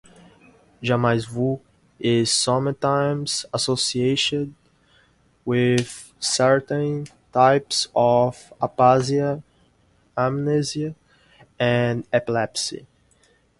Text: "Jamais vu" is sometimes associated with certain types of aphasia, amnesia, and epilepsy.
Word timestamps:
"Jamais 0.81 1.25
vu" 1.27 1.59
is 1.99 2.33
sometimes 2.33 3.45
associated 3.53 4.51
with 5.45 6.11
certain 6.19 7.05
types 7.31 7.87
of 7.95 8.51
aphasia, 8.59 9.43
amnesia, 10.17 10.95
and 11.59 12.07
epilepsy. 12.11 12.87